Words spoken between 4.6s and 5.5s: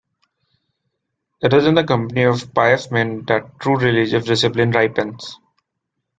ripens.